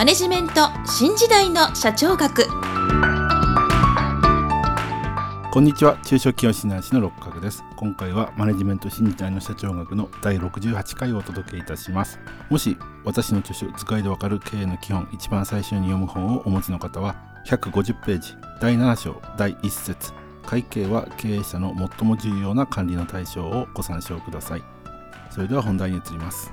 [0.00, 2.46] マネジメント新時代の社長学。
[5.52, 5.98] こんにちは。
[6.06, 7.62] 中小企業診断士の六角です。
[7.76, 12.18] 今回はマネジメント新時代の社長学の第68回をお届けいたします。
[12.48, 20.14] もし私の著書図解でわかる経営の基本一番最初に読む本をお持ちの方は150ページ第7章第1節。
[20.46, 24.62] 会計は経営者の最も重要な管理の対象をご参照ください。
[25.28, 26.50] それでは本題に移ります。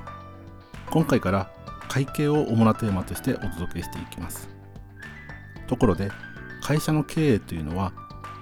[0.90, 1.50] 今回から
[1.88, 4.50] 会計を主なテーマとしてお届けしていきます。
[5.68, 6.12] ところで
[6.62, 7.94] 会社の経営というのは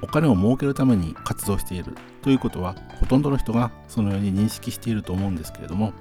[0.02, 5.94] お金を儲けるために活動しているということはほとんどの人がそのように認識していると思うんですけれども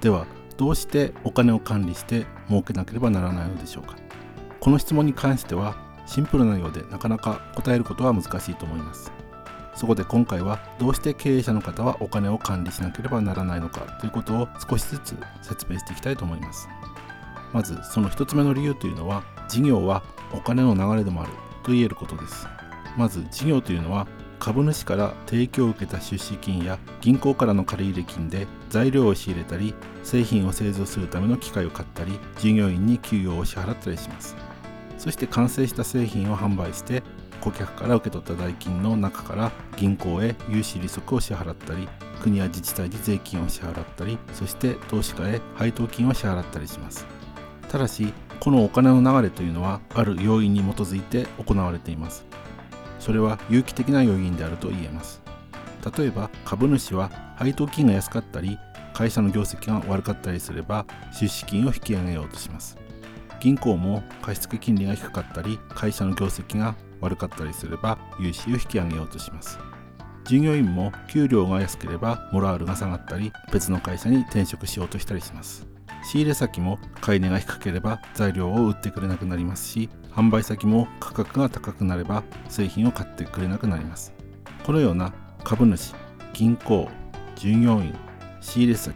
[0.00, 3.96] ではどうしてお金を管理して儲けなければならないのでしょうか。
[4.60, 9.12] この質問に関してはシンプルなようでなかなか答えることは難しいと思います。
[9.74, 16.68] そこで今回はどうして経営者の方はお金を管理しなければならないのかということを少しずつ説明していきたいと思います。
[17.52, 22.46] まずその1つ目の理由というのは事業はお金の流れでもあると言えることです。
[22.96, 24.06] まず事業というのは
[24.38, 34.36] 株主から提供を受けた出資金や銀行からの借入金で材料を仕入れたり製品を製造するための機械を買ったり従業員に給与を支払ったりします。
[34.98, 37.02] そして完成した製品を販売して
[37.40, 41.88] 顧客から受け取った代金の中から銀行へ融資利息を支払ったり
[42.20, 47.21] 国や自治体に税金を支払ったりそして投資家へ配当金を支払ったりします。
[47.72, 52.26] ただしこのお金の流れというのはある要因に基づいて行われています。
[53.00, 55.22] それは有機的な要因であると言えます。
[55.96, 58.58] 例えば株主は配当金が安かったり
[58.92, 60.84] 会社の業績が悪かったりすれば
[61.18, 62.76] 出資金を引き上げようとします。
[63.40, 69.58] 銀行も貸付金利が低かったり会社の業績が悪かったりすれば融資を引き上げようとします。
[70.26, 75.71] 従業員も給料が安ければモラルが下がったり別の会社に転職しようとしたりします。
[76.04, 84.12] 仕入れ先も買い値が低ければ材料を売ってくれなくなりますし販売先も価格が高くなれば製品を買ってくれなくなります。
[84.64, 85.12] このような
[85.42, 85.94] 株主
[86.32, 86.88] 銀行
[87.34, 87.94] 従業員
[88.40, 88.94] 仕入れ先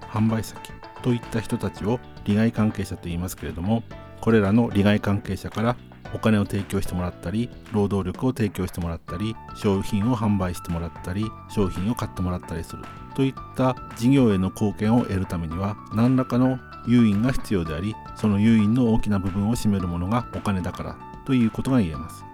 [0.00, 3.82] 販売先といった人たちを利害関係者と言いますけれども
[4.20, 5.76] これらの利害関係者から
[6.14, 12.84] お金を提供してもらったり労働力を提供してもらったり商品を販売してもらったり商品を買ってもらったりする。
[13.16, 22.24] といった事業への貢献を得るためには何らかの誘引が必要でありその誘引の大きな部分を占めるものがお金だからということが言えます。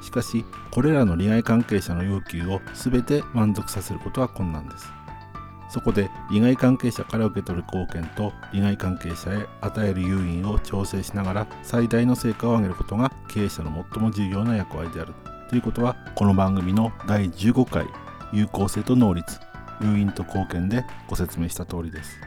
[0.00, 4.92] しかしこれらの利害関係者の要求を全て満足させることは困難です。
[5.68, 15.14] そこで利害関係者から受け取る貢献と利害関係者へ与える誘引を調整しながら最大の成果を上げることが経営者の最も重要な役割である。
[15.48, 17.86] ということはこの番組の第15回
[18.32, 19.43] 有効性と能率。
[19.80, 22.18] 誘引と貢献でご説明した通りです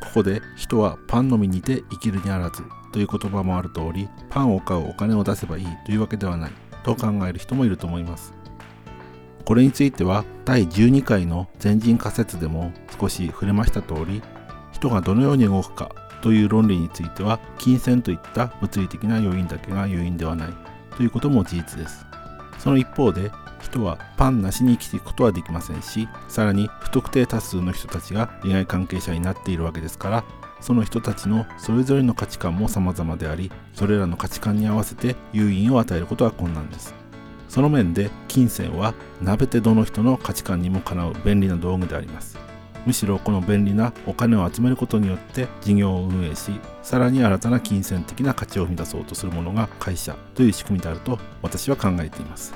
[0.00, 2.20] ここで人はパンのみにて生きる。
[2.24, 2.62] にあらず
[2.92, 3.70] という言葉もある。
[3.70, 6.52] 通りパンを買うお金を出せばいいというわけではない
[6.84, 7.38] と考える。
[7.38, 7.76] 人もいる。
[7.76, 8.32] と思います
[9.44, 14.22] これについては第12回の前人仮説でも少し触れました通り
[14.72, 20.48] 人がどのように動くかという論理については金銭といった物理的な要因だけが要因ではない
[20.96, 22.06] ということも事実です
[22.58, 23.30] その一方で
[23.74, 30.24] 人はパンなしに生きていくことはできませんしさらに不特定多数の人たちが利害関係者になっているわけですから
[30.60, 36.94] その人たちのそれぞれの価値観も様々でありそれらの価値観に合わせて誘引を与えることは困難です。
[37.48, 42.38] その面で金銭は鍋てどの人の価値観にもかなう便利な道具であります。
[42.86, 46.52] むしろこの便利なお金を集めることによって事業を運営し
[46.82, 52.54] さらに新たな金銭的な価値を生み出そうとするものが会社という仕組みであると私は考えています。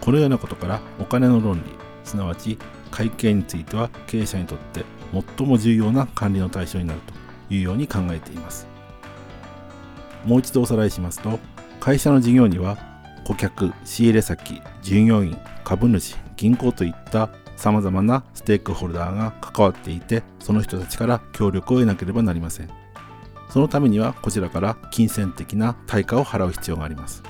[0.00, 1.62] このようなことからお金の論理
[2.04, 2.58] すなわち
[2.90, 4.84] 会計については経営者にとって
[5.36, 7.00] 最も重要な管理の対象になる
[7.48, 8.66] というように考えています
[10.24, 11.38] もう一度おさらいしますと
[11.78, 12.90] 会社の事業には
[13.30, 22.70] 顧客、仕入れ先、従業員、株主、銀行といった様々なステークホルダーが関わっていて、その人たちから協力を得なければなりません。
[23.48, 27.22] そのためにはこちらから金銭的な対価を払う必要があります。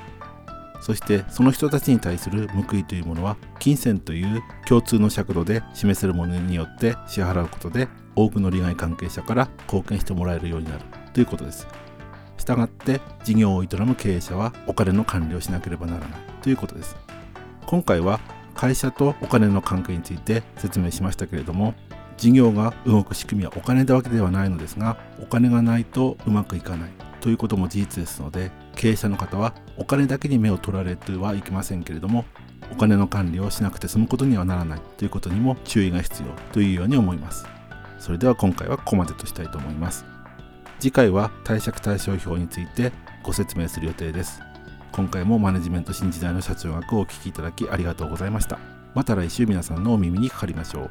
[0.80, 10.80] そしてその人たちに対する報いというものは金銭という共通の尺度で示せるものによって支払うことで多くの利害関係者から貢献してもらえるようになる
[11.12, 11.66] ということです。
[12.40, 16.96] 従って事業を営む経営者はお金の管理をしなければならないということです
[17.66, 18.18] 今回は
[18.54, 21.74] 会社とお金の関係について説明しましたけれども
[22.16, 26.90] 事業が動く仕組みはお金だわけではないのですがお金がないとうまくいかない
[27.20, 32.24] ということも事実ですので経営者の方はお金だけに目を取られてはいけませんけれども
[32.72, 37.46] お金の管理をしなくて済むことにはならないということにも注意が必要というように思います。
[37.98, 40.04] それでは今回はここまでとしたいと思います。
[40.78, 44.40] 次回は貸借対照表についてご説明する予定です。
[44.92, 48.58] 今回もマネジメント新時代の社長学をお聞きいただきありがとうございました
[48.94, 50.90] また来週皆さんのお耳にかかりましょう。